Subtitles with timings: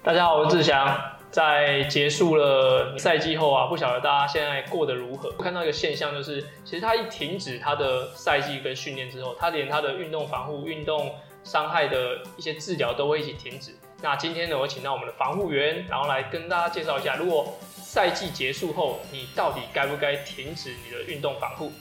[0.00, 0.96] 大家好，我是志祥。
[1.30, 5.30] 在结束了赛季后啊，不晓得大家现在过得如何？
[5.32, 13.72] 看到一个现象，就是其实他一停止他的赛季跟训练之后，他连他的运动防护、运动伤害的一些治疗都会一起停止。
[14.00, 21.72] 那今天呢，我请到我们的防护员，然后来跟大家介绍一下，如果赛季结束后，你到底该不该停止你的运动防护？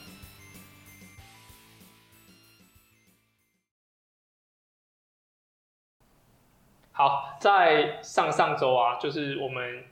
[6.97, 9.83] 好，在上上周啊，就是我们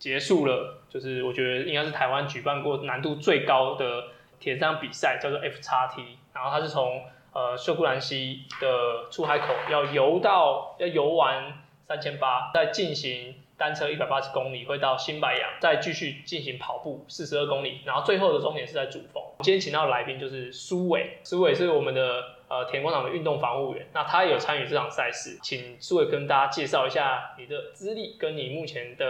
[0.00, 4.06] 结束了，就是我觉得应该是台湾举办过难度最高的
[4.40, 6.02] 铁三比赛，叫做 F 叉 T。
[6.32, 11.52] 然后它是从呃秀姑兰溪的出海口要游到要游完
[11.84, 19.22] 三千八，再进行单车一百八十公里，会到新白杨，再继续进行跑步四十二公里，然后最后的终点是在主峰。
[19.44, 22.34] 今天请到的来宾就是苏伟，苏伟是我们的。
[22.54, 29.04] 呃，田光场的运动防护员，那他也有参与这场赛事，请苏伟跟大家介绍一下你的资历跟你目前的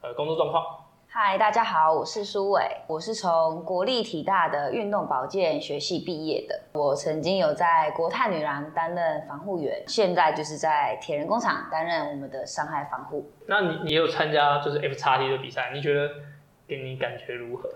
[0.00, 0.64] 呃工作状况。
[1.06, 6.58] 嗨，大家好，我是苏伟，我是从国立体大的运动保健学系毕业的。
[6.72, 13.30] 我曾经有在国泰女篮担任防护员，现在就是在铁人工厂担任我们的伤害防护。
[13.46, 16.08] 那你你有参加就是 F 叉 T 的比赛，你觉得
[16.66, 17.68] 给你感觉如何？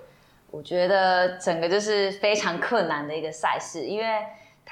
[0.50, 4.06] 我觉得整个就是非常困难的一个赛事，因为。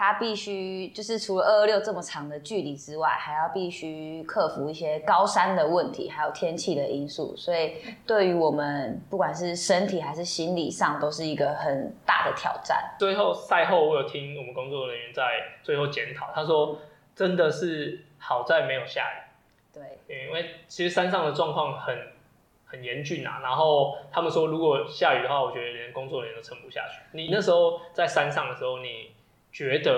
[0.01, 7.75] 他必须就是除了二二六这么长的距离之外，还要必须克服一些高山的问题，还有天气的因素，所以
[8.07, 12.97] 对于我们不管是身体还是心理上，都是一个很大的挑战。
[12.99, 15.23] 最后赛后，我有听我们工作人员在
[15.63, 16.79] 最后检讨，他说
[17.15, 19.29] 真的是好在没有下雨。
[19.75, 21.95] 对，因为其实山上的状况很
[22.65, 23.41] 很严峻啊。
[23.43, 27.03] 然后他们说，如果下雨的话，我觉得连工作人员都撑不下去。
[27.13, 29.11] 你那时候在山上的时候，你。
[29.53, 29.93] 觉得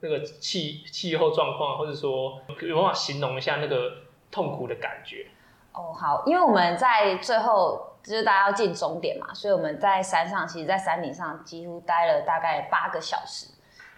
[0.00, 3.92] 那个气气候状况，或者说有办法形容一下那个
[4.30, 5.26] 痛苦的感觉？
[5.72, 13.48] 哦，好，因为我们在最后就是大家要进终点嘛，所以我们在山上，其实，在山顶上几乎待了大概八个小时。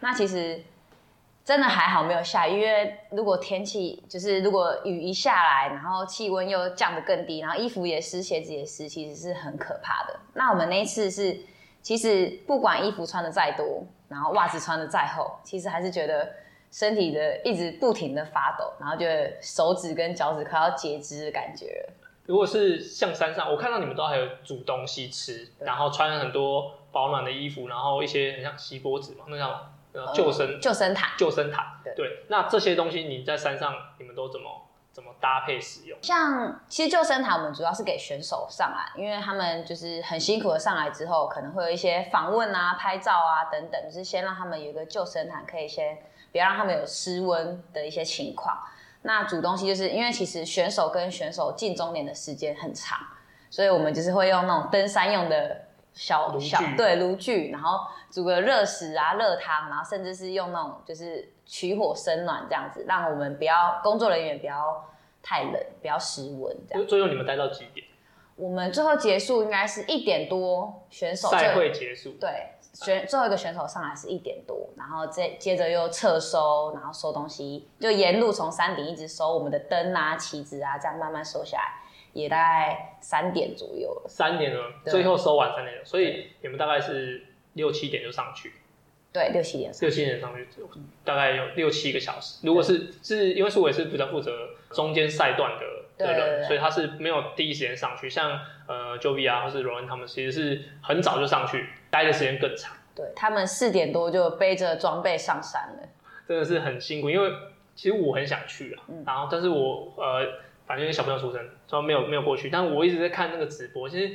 [0.00, 0.62] 那其实
[1.44, 10.18] 真的还好没有下雨，因为如果天气就是如果雨一下来，然后气温又降得更低，然后衣服也湿，鞋子也湿，其实是很可怕的。
[10.32, 11.40] 那我们那一次是，
[11.86, 13.86] 其实不管衣服穿的再多。
[14.08, 16.32] 然后袜子穿的再厚，其实还是觉得
[16.70, 21.88] 身体的一直不停的发抖，然后觉得手指跟脚趾快要截肢的感觉。
[22.24, 31.64] 如果是像山上，我看到你们都还有煮东西吃，然后穿很多保暖的衣服，然后一些很像锡箔纸嘛，那叫救生救生毯救生毯。
[31.96, 34.48] 对，那这些东西你在山上你们都怎么？
[34.96, 35.98] 怎么搭配使用？
[36.00, 45.98] 像其实救生毯，我们主要是给选手上来，因为他们就是很辛苦的上来之后，可能会有一些访问啊、拍照啊等等，就是先让他们有一个救生毯，可以先
[46.32, 48.56] 别让他们有失温的一些情况。
[49.02, 52.98] 那煮东西就是因为其实选手跟选手进终点的时间很长，
[53.50, 61.34] 所以我们就是会用那种登山用的小小对炉具，然后煮个热食啊、热汤，然后甚至是用那种就是。
[61.46, 64.84] 取火生暖这样子，让我们不要工作人员不要
[65.22, 66.86] 太冷，不要失温这样。
[66.86, 67.86] 最后你们待到几点？
[68.34, 72.10] 我们最后结束应该是一点多，选手赛会结束。
[72.20, 81.80] 对，选最后一个选手上来是一点多，然后接接着又撤收，然后收东西，就沿路从山顶一直收我们的灯啊、旗子啊，这样慢慢收下来，
[82.12, 84.08] 也大概三点左右了。
[84.08, 87.24] 三点了，最后收完三点了，所以你们大概是
[87.54, 88.52] 六七点就上去。
[89.16, 90.46] 对，六七点，六七点上去，
[91.02, 92.46] 大概有六七个小时。
[92.46, 94.30] 如果是是因为是我也是比较负责
[94.72, 98.10] 中间赛段的的人，所以他是没有第一时间上去。
[98.10, 102.76] 像呃 Jovi 啊，或是 Rowan 他们，其实是很早就上去，待的时间更长。
[102.94, 105.88] 对他们四点多就背着装备上山了，
[106.28, 107.08] 真的是很辛苦。
[107.08, 107.30] 因为
[107.74, 110.26] 其实我很想去啊，然后但是我呃，
[110.66, 112.50] 反正小朋友出生，所以没有没有过去。
[112.50, 114.14] 但我一直在看那个直播，其实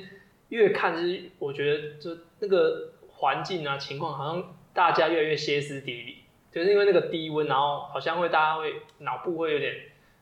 [0.50, 4.56] 越看就是我觉得就那个环境啊情况好像。
[4.74, 9.74] 大家越来越歇斯底里，就是因为那个低温，然后好像会大家会脑部会有点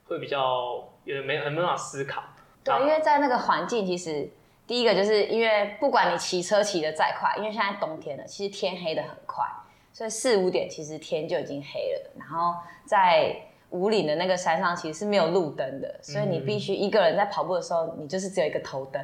[0.08, 2.24] 会比较有点没很没办法思考。
[2.64, 4.28] 对，因为在那个环境，其实
[4.66, 9.46] 第一个就是因为不管你骑车骑的再快，因为现在冬天了，其实天黑的很快，
[9.94, 12.12] 所以四五点其实天就已经黑了。
[12.18, 12.56] 然后
[12.86, 13.36] 在
[13.70, 19.02] 五岭的那个山上其实是没有路灯的，所以你必须一个人在跑步的时候，你就是只有一个头灯，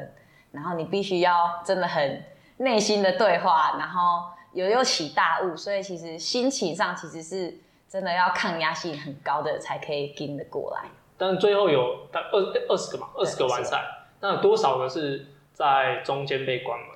[0.52, 2.24] 然后你必须要真的很
[2.58, 4.34] 内心的对话，然后。
[4.56, 7.54] 有又起大雾，所以其实心情上其实是
[7.88, 10.90] 真的要抗压性很高的才可以跟得过来。
[11.18, 13.84] 但最后有大二二十个嘛，二十个完赛，
[14.22, 16.88] 那有多少个是在中间被关门？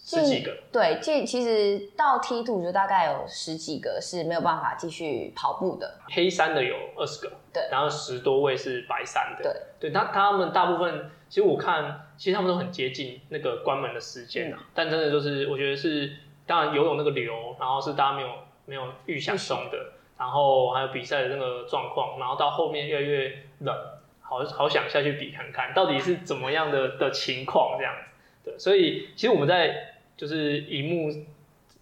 [0.00, 5.98] 十几个，对，这其实到 T two 就大概有十几个是没有办法继续跑步的。
[6.08, 16.10] 黑山的有二十个，对然后十多位是白山的，对，对他他们大部分，其实我看，其实他们都很接近那个关门的时间但真的就是我觉得是，
[16.48, 18.28] 当然游泳那个流，然后是大家没有
[18.64, 23.76] 没有预想中的，然后还有比赛的那个状况，然后到后面越来越冷，
[24.20, 31.26] 好好想下去比看看，到底是怎么样的的情况这样子，对，所以其实我们在就是荧幕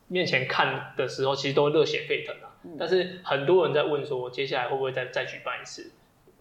[0.08, 5.92] 面前看的时候，其实都热血沸腾啊，嗯但是很多人在问说，接下来会不会再再举办一次？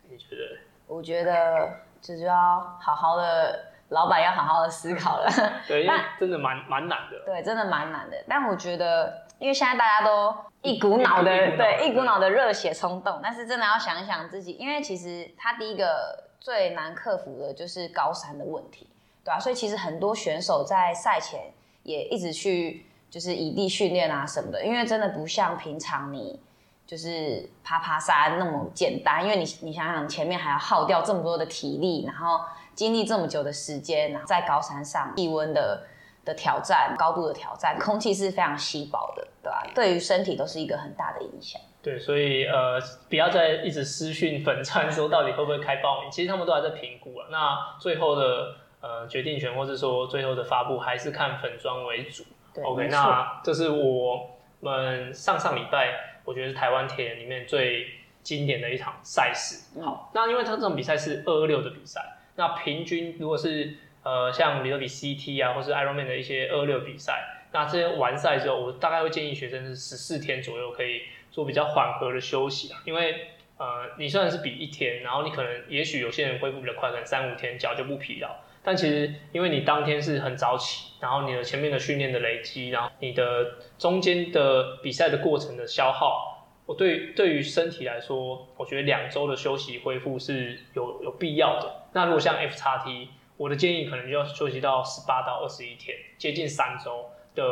[0.09, 0.57] 你觉得？
[0.87, 5.29] 我觉得这就要好好的，老板要好好的思考了。
[5.67, 7.19] 对，因为那真的蛮蛮难的。
[7.25, 8.17] 对，真的蛮难的。
[8.27, 18.89] 但我觉得，因为现在大家都一股脑的，对，一股脑的热血冲动，但是真的要想一想自己，因为其实他第一个最难克服的就是高山的问题，
[19.23, 21.53] 对啊，所以其实很多选手在赛前
[21.83, 26.41] 也一直去就是异地训练啊什么的，因为真的不像平常你。
[26.87, 32.39] 就是爬爬山那么简单，因为你你想想前面还要耗掉这么多的体力，然后
[32.75, 35.83] 经历这么久的时间，然后在高山上气温的
[36.23, 41.61] 的挑战、高度的挑战，空气是非常稀薄的，对吧、对于身体都是一个很大的影响。
[41.81, 47.27] 对，所以呃，不要再一直私讯粉串说到底会不会开报名，其实他们都还在评估了。
[47.31, 52.23] 那最后的呃决定权，或是说最后的发布，还是看粉砖为主。
[52.55, 54.31] 对 OK，那这是我
[54.61, 55.93] 们上上礼拜
[56.23, 57.85] 我觉得是台湾铁人里面最
[58.23, 59.77] 经典的一场赛事。
[59.77, 62.01] 嗯好，那因为它这场比赛是二二六的比赛，
[62.35, 63.73] 那平均如果是
[64.03, 71.01] 呃像比如说比 CT 啊，或是 Ironman 的一些二六比赛，那这些完赛之后，我大概会建议学生是十四天左右可以
[71.31, 73.27] 做比较缓和的休息啊，因为
[73.57, 78.29] 呃你虽然是比一天，然后你可能也许有些人恢复比较快，可能三五天脚就不疲劳。
[78.67, 86.34] 但其实，因为你当天是很早起，然后你的前面的训练的累积，然后你的中间的比赛的过程的消耗，
[86.65, 91.87] 我对对于身体来说，我觉得两周的休息恢复是有有必要的。
[91.93, 97.43] 那如果像 F 叉 T，我的建议可能就要休息到十八到二十一天，接近三周的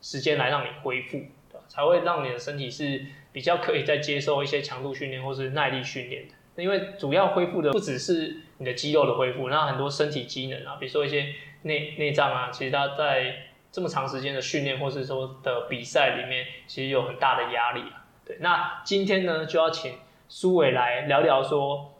[0.00, 1.22] 时间来让你恢复，
[1.66, 6.34] 才会让你的身体是比较可以再接受一些强度训练或是耐力训练的。
[6.62, 13.34] 因为主要恢复的不只是你的肌肉的恢复，那很多身体机能啊，比如说一些内内脏啊，其实它在
[13.70, 18.01] 这么长时间的训练或是说的比赛里面，其实有很大的压力啊。
[18.32, 21.92] 对，那今天呢就要请苏伟来聊聊说，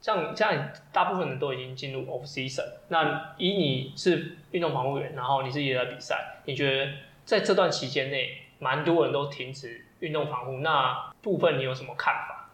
[0.00, 6.90] 像像大部分人都已经进入 off season，那以你是运动防护员，然后你自己也在比赛，你觉得
[7.24, 12.50] 在这段期间内，蛮多人都停止运动防护，那部分你有什么看法？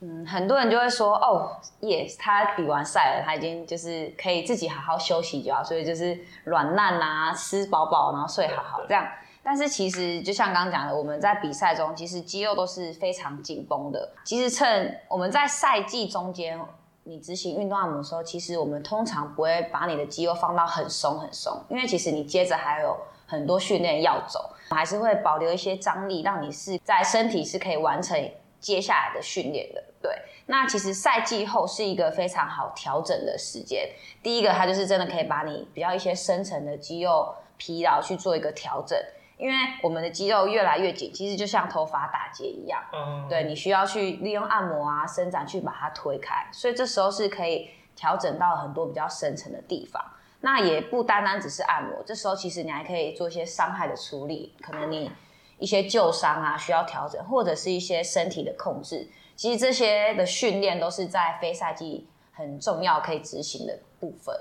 [0.00, 9.06] 嗯，很多人就会说，哦，yes，他比完赛了，他已经就是可以自己好好休息就好，所以就是软烂啊，吃饱饱，然后睡好好这样。
[9.44, 14.10] 但是其实就像刚刚讲的，我们在比赛中，其实肌肉都是非常紧绷的。
[14.24, 16.58] 其实趁我们在赛季中间，
[17.02, 22.96] 你执行运动按摩的时候，其实我们通常不会把你的肌肉放到很松很松，因为其实你接着还有
[23.26, 28.18] 很多训练要走，还是会保留一些张力，让你是在身体是可以完成
[28.58, 29.84] 接下来的训练的。
[30.00, 30.10] 对，
[30.46, 33.88] 那其实赛季后是一个非常好调整的时间。
[34.22, 38.98] 第一个，它就是真的可以把你比较一些深层的肌肉疲劳去做一个调整，
[39.36, 42.82] 因为我们的肌肉越来越紧，其实就像头发打结一样。
[42.92, 50.02] 嗯，对你需要去利用按摩啊、伸展去把它推开，所以这时候是可以调整到很多比较深层的地方。
[50.40, 55.10] 那也不单单只是按摩，这时候其实你还可以做一些伤害的处理，可能你
[55.58, 59.08] 一些旧伤啊需要调整，或者是一些身体的控制。
[59.34, 64.34] 其实这些的训练都是在非赛季很重要可以执行的部分。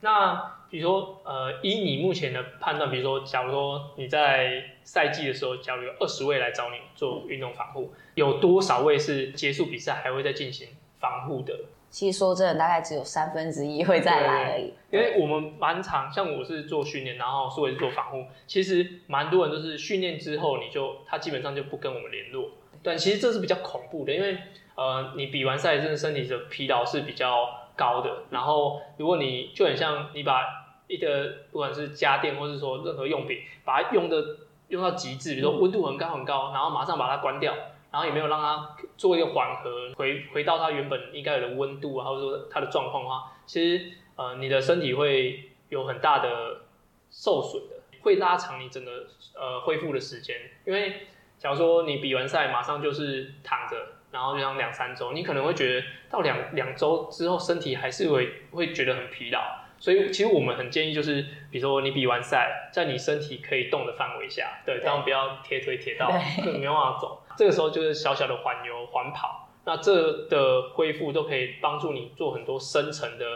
[0.00, 10.68] 那比如说，呃，以你目前的判断，比如说，假如说你在赛季的时候，假如有二十位来找你做运动防护，有多少位是结束比赛还会再进行
[11.00, 11.54] 防护的？
[11.88, 14.74] 其实说真的，大概只有三分之一会再来而已。
[14.90, 22.50] 因为我们蛮常，像我是做训练，然后苏伟是做防护，其实蛮多人都是训练之后，你就他基本上就不跟我们联络。
[22.82, 24.36] 但其实这是比较恐怖的，因为
[24.74, 28.24] 呃，你比完赛，真的身体的疲劳是比较高的。
[28.30, 30.42] 然后如果你就很像你把
[30.88, 34.24] 一个不管是家电或是说任何用品，把它用的
[34.68, 37.52] 用到极致，比如说温度很高很高，然后马上把它关掉，
[37.90, 46.62] 然后也没有让它做一个缓和，回回到它原本应该有的温度啊，或者说它的状况的话，其实呃你的身体会有很大的
[47.10, 50.36] 受损的，会拉长你整个呃恢复的时间。
[50.64, 51.06] 因为
[51.38, 53.76] 假如说你比完赛马上就是躺着，
[54.16, 59.38] 然后就像两三周，你可能会觉得到两两周之后身体还是会会觉得很疲劳。
[59.78, 61.20] 所以其实我们很建议就是，
[61.50, 66.10] 比如说你比完赛，在你身体可以动的范围下，对，对当然不要贴腿贴到
[66.42, 67.22] 对 没办法走。
[67.36, 73.26] 这个时候就是小小的缓游、缓跑，那这的恢复都可以帮助你做很多深层的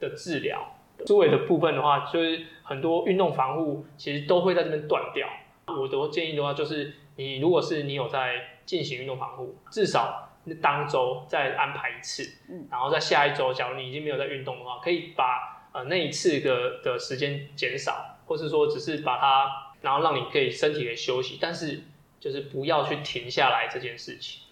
[0.00, 0.74] 的治疗。
[1.06, 5.28] 周围的部分的话，就是很多运动防护其实都会在这边断掉。
[5.68, 10.28] 我的建议的话，就是你如果是你有在进行运动防护，至少
[10.60, 21.82] 当周再安排一次，嗯然后在下一周，假如你已经没有在运动的话，可以把呃那一次的的时间减少，或是说只是把它，然后让你可以身体可以休息，但是
[22.18, 24.42] 就是不要去停下来这件事情。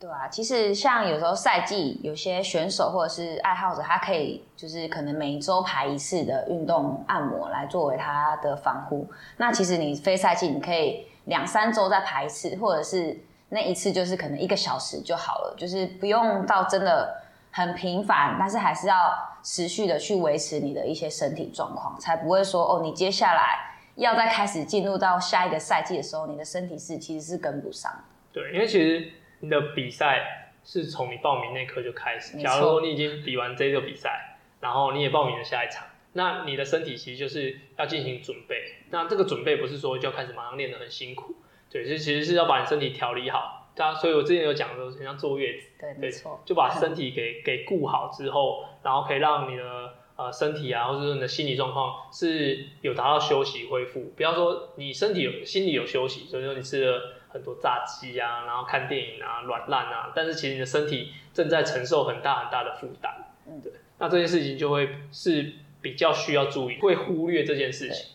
[0.00, 9.08] 对啊，其实像有时候赛季，有些选手或者是爱好者，他可以就是可能每周排一次的运动按摩来作为他的防护。
[9.38, 13.18] 那其实你非赛季，你可以两三周再排一次，或者是
[13.54, 18.96] 那一次就是可能一个小时就好了，就是不用到真的很频繁，但是还是要
[19.44, 27.98] 持续的去维持你的一些身体状况，才不会说哦，你接下来要再开始进入到下一个赛季的时候，你的身体是其实是跟不上的。
[28.32, 32.36] 对，因为其实你的比赛是从你报名那刻就开始。
[32.42, 38.56] 假如说你已经比完这个比赛，然后你也报名了下一场，那你的身体其实就是要进行准备。
[38.90, 41.36] 那这个准备不是说就要开始马上练得很辛苦，
[41.74, 43.68] 对，就其实是要把你身体调理好。
[43.74, 54.12] 大家，所以我之前有讲说，很像坐月子，对，没错，就把身 体给给顾好之后，然后可以让你的呃身体啊，或者说你的心理状况是有达到休息恢复。
[54.16, 63.12] 不要说你身体有心理有休息，所以说你吃了很多炸鸡啊，然后看电影啊，软烂啊，但是其实你的身体正在承受很大很大的负担。
[63.48, 65.52] 嗯对，那这件事情就会是
[65.82, 68.13] 比较需要注意，会忽略这件事情。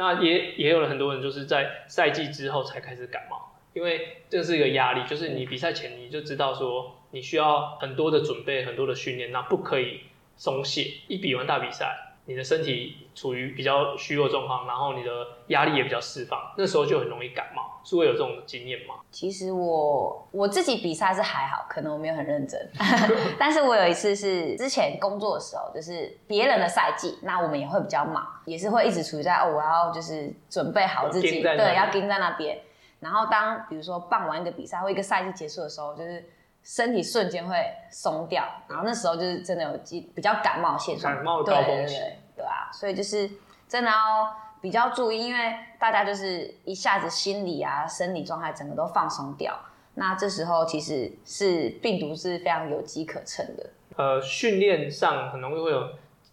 [0.00, 3.52] 那也也有了很多人就是在赛季之后才开始感冒。
[3.74, 10.00] 因为这是一个压力，就是你比赛前你就知道说你需要很多的准备，很多的训练，那不可以
[10.38, 10.90] 松懈。
[11.06, 15.10] 一比完大比赛，你的身体处于比较虚弱状况，然后你的
[15.48, 17.68] 压力也比较释放，那时候就很容易感冒。
[17.82, 18.96] 是会有这种经验吗？
[19.10, 22.60] 其实我我自己比赛是还好，可能我没有很认真，
[23.40, 32.58] 但是我有一次是之前工作的时候，就是别人的赛季，那我们也会比较忙，也是会一直处于在哦，我要就是准备好自己，对，要盯在那边。
[33.00, 36.22] 然后当比如说办完一个比赛或一个赛季结束的时候，就是
[36.62, 37.56] 身体瞬间会
[37.90, 41.54] 松掉，然后那时候就是真的有几比较感冒现象，感冒对
[42.36, 43.28] 对啊，所以就是
[43.68, 43.96] 真的要
[44.60, 49.58] 比较注意，因为大家就是一下子心理啊、生理状态整个都放松掉，
[49.94, 53.70] 那这时候其实是病毒是非常有机可乘的。
[53.96, 55.88] 呃，训练上很容易会有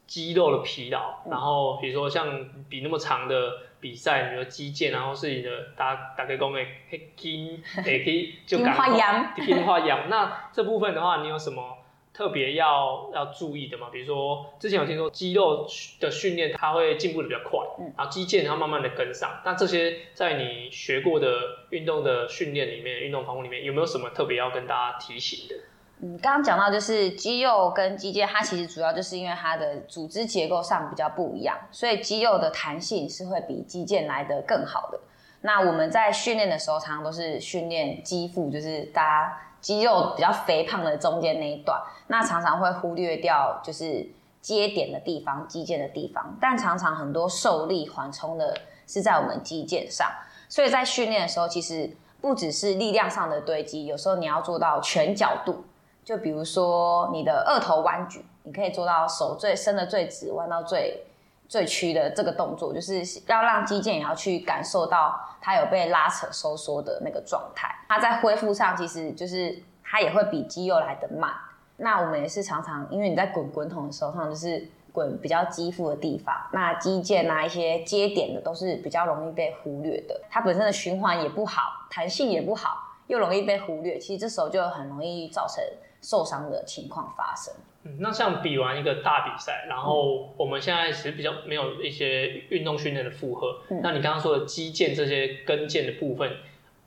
[0.07, 6.59] 肌肉的疲劳，嗯然后比如说像比那么长的比赛，比如击剑，然后是你的大大概讲的
[6.89, 10.09] 黑筋，也可以就筋感化痒 筋化痒。
[10.09, 11.77] 那这部分的话，你有什么
[12.13, 13.89] 特别要要注意的吗？
[13.91, 15.67] 比如说之前有听说肌肉
[15.99, 19.41] 的训练，它会进步的比较快，嗯然后肌腱它慢慢的跟上。
[19.45, 25.55] 那这些在你学过的运动的训练里面，运动防护里面有没有什么特别要跟大家提醒的？
[25.99, 34.99] 嗯，刚刚讲到就是肌肉跟肌腱，它其实主要就是因为它的组织结构上比较不一样，所以肌肉的弹性是会比肌腱来的更好的。
[35.41, 44.07] 那我们在训练的时候，常常都是训练肌腹，就是大家肌肉比较肥胖的中间那一段，那常常会忽略掉就是
[44.39, 50.07] 接点的地方、肌腱的地方，但常常很多受力缓冲的是在我们肌腱上，
[50.47, 51.89] 所以在训练的时候，其实
[52.21, 55.65] 不只是力量上的堆积，有时候你要做到全角度。
[56.07, 61.05] 就比如说你的二头弯举，你可以做到手最伸的最直，弯到最
[61.49, 67.67] 最屈的这个动作，就是要让肌腱也要去感受到它有被拉扯收缩的那个状态。
[67.89, 71.29] 它在恢复上，其实就是它也会比肌肉来得慢。
[71.75, 80.17] 那我们也是常常，因为你在滚滚筒的时候，通常就是滚比较肌腹的地方，那肌腱啊一些接点的都是比较容易被忽略的。
[80.29, 85.61] 它本身的循环也不好，弹性也不好，又容易被忽略，其实这时候就很容易造成
[86.01, 87.53] 受伤的情况发生。
[87.83, 93.61] 嗯，那像比完一个大比赛，然后我们现在其实比较没有一些运动训练的负荷。
[93.69, 96.31] 嗯那你刚刚说的肌腱这些跟腱的部分，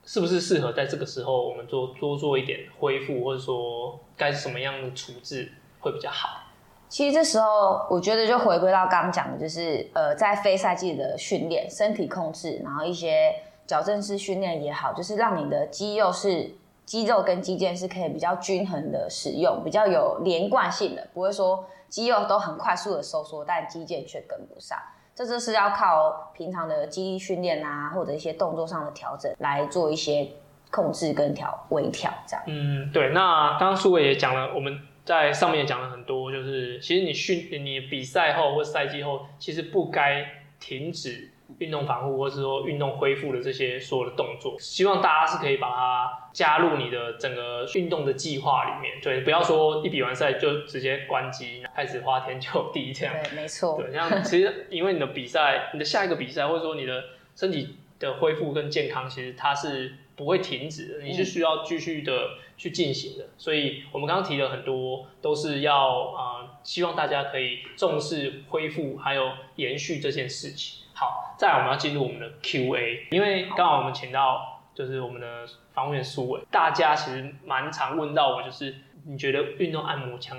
[0.05, 6.43] 是不是适合在这个时候我们做多做一点恢复，或者说该什么样的处置会比较好？
[6.89, 13.33] 其实这时候，我觉得就回归到刚刚讲的，就是呃，在非赛季的训练、身体控制，然后一些
[13.65, 16.51] 矫正式训练也好，就是让你的肌肉是
[16.85, 24.77] 肌肉跟肌腱是可以比较均衡的使用，比较有连贯性的，不会说肌肉都很快速的收缩，但肌腱却跟不上。
[25.13, 30.27] 这就是要靠平常的肌力训练啊，或者一些动作上的调整来做一些
[30.71, 32.43] 控制跟调微调这样。
[32.47, 33.09] 嗯，对。
[33.09, 40.25] 那刚刚苏伟也讲了，我们在上面也讲了很多，就是其实你训你比赛后或赛季后，其实不该
[40.59, 44.55] 停止运动防护或是说运动恢复的这些所有的动作。
[44.59, 53.13] 希望大家是可以把它加入你的整个运动的计划里面，对，不要说一比完赛就直接关机，开始花天酒地这样。
[53.23, 53.81] 对，没错。
[53.81, 57.03] 对，像其实因为你的比赛，你的下一个比赛或者说你的
[57.35, 63.25] 身体的恢复跟健康，其实它是不会停止的，你是需要继续的去进行的。
[63.37, 70.85] 所以我们刚刚提了很多，都是要啊、希望大家可以重视恢复还有延续这件事情。
[71.01, 78.75] 好，再来我们要进入我们的 Q&A，因为刚好我们请到就是我们的防务员苏伟，大家其实蛮常问到我，就是
[79.07, 80.37] 你觉得运动按摩枪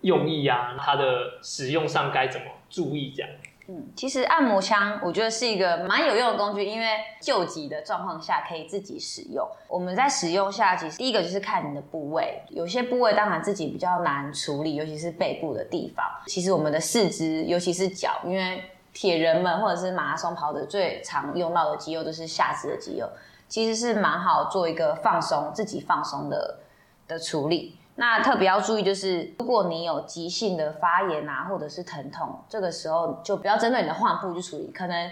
[0.00, 3.30] 用意啊，它的使用上该怎么注意这样？
[3.68, 6.88] 嗯，其实按摩枪我觉得是一个蛮有用的工具，因为
[7.20, 9.48] 救急的状况下可以自己使用。
[9.68, 16.04] 我们在使用下，其实第一个就是看你的部位，有些部位当然自己比较难处理，尤其是背部的地方。
[16.26, 18.60] 其实我们的四肢，尤其是脚，因为
[18.92, 23.08] 铁人们或者是马拉松跑者最常用到的肌肉都是下肢的肌肉，
[23.48, 26.58] 其实是蛮好做一个放松，自己放松的
[27.06, 27.76] 的处理。
[27.96, 35.10] 那特别要注意，就是如果你有急性的发炎啊，或者是疼痛，这个时候就不要针对你的患部去处理，可能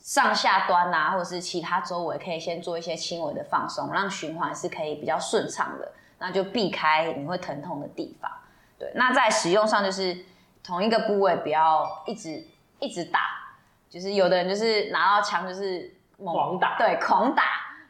[0.00, 8.30] 上下端啊，或者是其他周围可以先做一些轻微的放松，让循环是可以比较顺畅的，那就避开你会疼痛的地方。
[8.78, 10.16] 对，那在使用上就是
[10.64, 12.44] 同一个部位不要一直
[12.84, 13.20] 一直打，
[13.88, 17.42] 就是有的人就是拿到枪就是猛狂打对，狂打、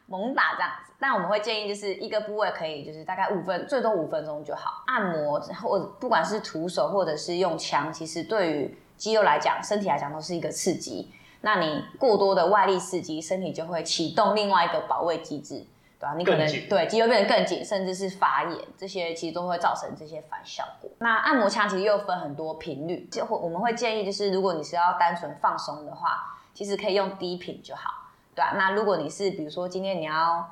[0.05, 0.93] 猛打这样子。
[0.97, 4.83] 但我们会建议，就是一个部位可以就是大概五分，最多五分钟就好。
[4.87, 11.11] 按摩或者不管是徒手或者是用枪，其实对于肌肉来讲、身体来讲都是一个刺激。
[11.41, 15.63] 那你过多的外力刺激，身体就会启动另外一个保卫机制，
[15.97, 20.91] 对吧、你可能对肌肉变得更紧，甚至是发炎，这些其实都会造成这些反效果。
[20.99, 27.91] 那按摩枪其实又分很多频率，就会我们会建议就是，如果你是要单纯放松的话，其实可以用低频就好，
[28.35, 28.53] 对啊。
[28.55, 30.45] 那如果你是比如说今天你要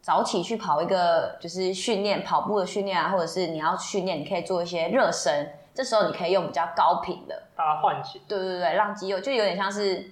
[0.00, 8.20] 早起去跑一个就是训练跑步的训练啊，或者是你要训练，你可以做一些热身，这时候你可以用比较高频的，把它唤醒。
[8.26, 10.10] 对对对，让肌肉就有点像是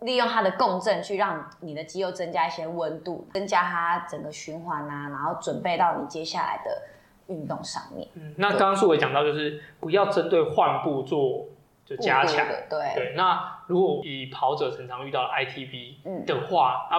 [0.00, 6.82] 利用它的共振去让你的肌肉增加一些温度，增加它整个循环啊，然后准备到你接下来的
[7.26, 8.08] 运动上面。
[8.14, 11.44] 嗯，那刚刚苏伟讲到，就是不要针对患部做
[11.84, 12.46] 就加强。
[12.68, 16.96] 对，对，那如果以跑者常常遇到的 ITB 嗯的话，啊，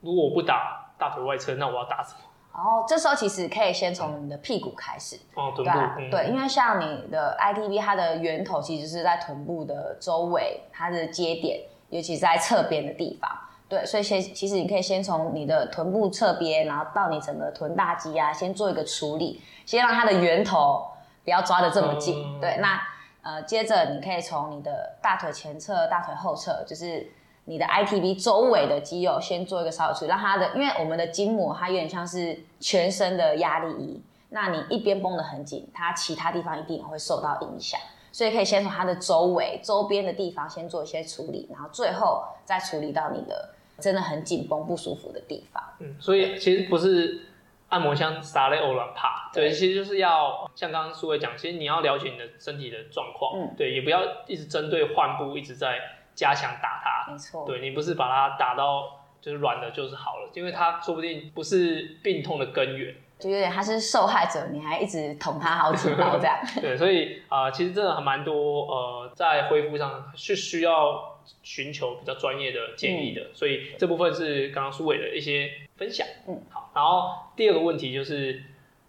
[0.00, 2.18] 如果我不打大腿外侧，那我要打什么？
[2.52, 11.60] 然后这时候其实可以先从你的屁股开始，哦，臀对对，因为像你的 ITB，它的源头其实是在臀部的周围，它的接点，
[11.94, 13.30] 尤其是在侧边的地方。
[13.68, 20.84] 对，所以先其实你可以先从你的臀部侧边，然后到你整个臀大肌啊，先做一个处理，先让它的源头
[21.24, 22.22] 不要抓得这么紧。
[22.26, 22.80] 嗯对，那
[23.22, 27.10] 呃，接着你可以从你的大腿前侧、大腿后侧，就是
[27.44, 37.80] 你的 ITB 周围的肌肉先做一个稍微处理，让它的，因为我们的筋膜它有点像是全身的压力衣，那你一边绷得很紧，它其他地方一定也会受到影响，
[38.14, 45.60] 所以可以先从它的周围、周边的地方先做一些处理，然后最后再处理到你的真的很紧绷不舒服的地方。
[45.80, 47.22] 嗯，所以其实不是
[47.70, 55.76] 按摩枪撒类欧软帕，对，对其实就是要像刚刚苏伟讲，其实你要了解你的身体的状况，嗯对，也不要一直针对患部一直在
[56.14, 62.94] 加强打它，没错，对你不是把它打到就是软的就是好了，因为它说不定不是病痛的根源，
[63.24, 66.38] 就有点他是受害者，你还一直捅他好几刀这样。
[66.60, 76.06] 对，所以啊、呃其实真的还蛮多呃，在恢复上是需要寻求比较专业的建议的，所以这部分是刚刚苏伟的一些分享。
[76.28, 78.42] 嗯，好，然后第二个问题就是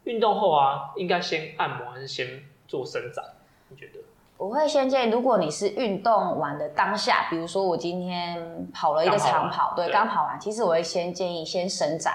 [0.03, 3.23] 运动后啊，应该先按摩还是先做伸展？
[3.69, 3.99] 你觉得？
[4.37, 12.13] 我会先建议，如果你是运动完的当下，比如说我今天跑了一个长跑，对，对刚跑完，其实我会先建议先伸展，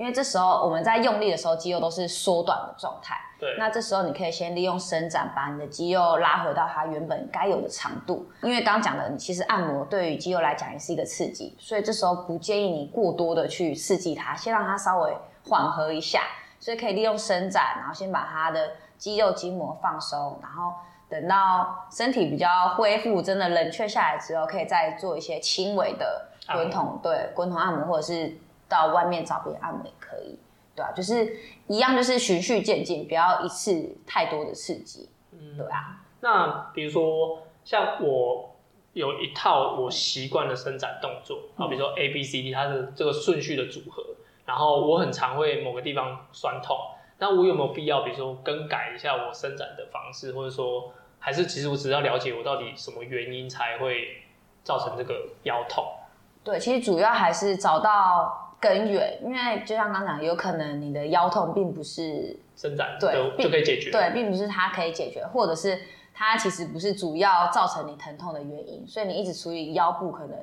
[0.00, 3.14] 因为这时候我们在用力的时候，肌肉都是缩短的状态。
[3.38, 8.26] 对，那这时候你可以先利用伸展，把你的肌肉拉回到它原本该有的长度。
[8.40, 15.14] 因为刚刚讲的，其实按摩对于肌肉来讲也是一个刺激，所以这时候不建议你过多的去刺激它，先让它稍微
[15.46, 16.22] 缓和一下。
[16.58, 20.72] 所以可以利用伸展，然后先把它的肌肉筋膜放松，然后
[21.10, 28.34] 等到身体比较恢复，真的冷却下来之后，可以再做一些轻微的滚筒，对，滚筒按摩，或者是
[28.70, 30.38] 到外面找别人按摩也可以。
[30.74, 35.10] 对啊，就是一样，就是循序渐进，不要一次太多的刺激。
[35.32, 38.56] 嗯对啊，那比如说像我
[38.92, 44.02] 有一套我习惯的伸展动作，啊，比如说 A B C D 它的这个顺序的组合，
[44.46, 46.76] 然后我很常会某个地方酸痛，
[47.18, 54.22] 那我有没有必要，比如说更改一下我伸展的方式，或者说，还是其实我只要了解我到底什么原因才会
[54.64, 55.84] 造成这个腰痛？
[56.42, 63.90] 对，其实主要还是找到根源，因为就像刚讲，有可能你的腰痛并不是伸展对就可以解决。
[63.90, 65.80] 对，并不是它可以解决，或者是
[66.12, 70.36] 它其实不是主要造成你疼痛的原因，所以你一直处于腰部，可能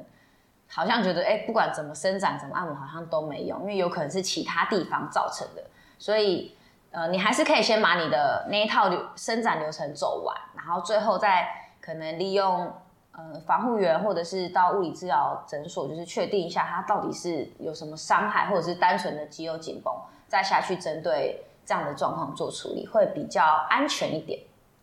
[0.68, 5.64] 好像觉得哎、不管怎么伸展、怎么按摩，好像都没用，因为有可能是其他地方造成的，
[6.00, 6.56] 所以
[6.92, 11.48] 呃，你还是可以先把你的那一套流伸展流程走完，然后最后再
[11.80, 12.74] 可能利用。
[13.18, 19.92] 呃，防护员或者是到物理治疗诊所，就是确定一下他到底是有什么伤害，或者是单纯的肌肉紧绷，
[20.28, 24.40] 再下去针对这样的状况做处理，会比较安全一点。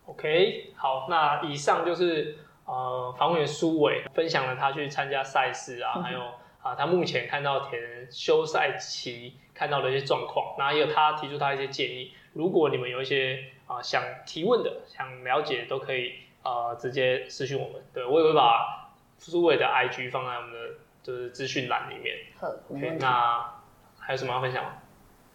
[0.07, 6.19] OK，好，那以上就是呃防护员苏伟分享了他去参加赛事啊，还有
[6.61, 12.13] 啊他目前看到田休赛期看到的一些状况，那也有他提出他一些建议。
[12.33, 16.13] 如果你们有一些啊、想提问的、想了解，都可以
[16.45, 17.83] 呃直接私讯我们。
[17.93, 20.59] 对我也会把苏伟的 IG 放在我们的
[21.03, 22.17] 就是资讯栏里面。
[22.99, 23.53] 那
[23.99, 24.73] 还有什么要分享吗？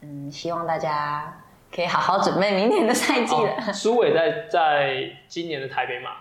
[0.01, 1.41] 嗯，希望大家
[1.75, 3.51] 可以好好准备明年的赛季了。
[3.67, 6.11] 哦，苏伟在在今年的台北马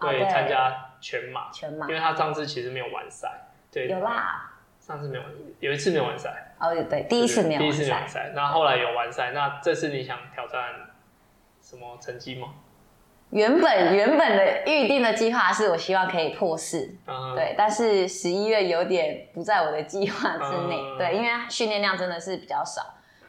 [0.00, 4.50] 对参加全马，全马因为他上次其实没有完赛，对，有啦，
[4.80, 10.60] 上次没有完，有一次没有完赛，哦对，第一次没有第一次没有完赛，那后来有完赛，那这次你想挑战
[11.62, 12.54] 什么成绩吗？
[13.30, 22.82] 原本原本的预定的计划是我希望可以破四，嗯，对，但是十一月有点不在我的计划之内，嗯对，因为训练量真的是比较少，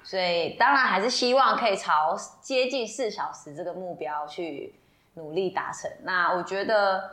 [0.03, 4.73] 所以当然还是希望可以朝接近四小时这个目标去
[5.13, 5.89] 努力达成。
[6.03, 7.03] 那我觉得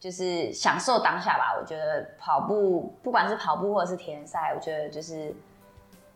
[0.00, 5.34] 就是享受当下吧，我觉得跑步不管是跑步或者是田径赛，我觉得就是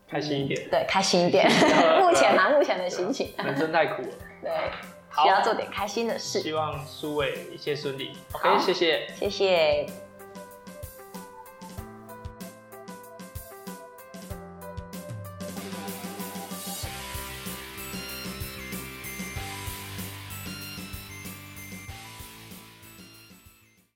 [0.09, 1.47] 开心一点，对开心一点。
[2.01, 4.09] 目前 嘛，目前的心情，人生太苦了，
[4.41, 6.41] 对，好需要做点开心的事。
[6.41, 8.13] 希望苏伟一切顺利。
[8.31, 9.07] 好 OK，谢谢。
[9.19, 10.08] 谢谢。